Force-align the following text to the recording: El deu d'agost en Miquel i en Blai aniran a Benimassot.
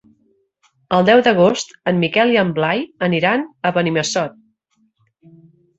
El 0.97 1.05
deu 1.09 1.21
d'agost 1.27 1.75
en 1.93 2.01
Miquel 2.05 2.33
i 2.37 2.41
en 2.45 2.55
Blai 2.59 2.83
aniran 3.11 3.47
a 3.71 3.75
Benimassot. 3.79 4.43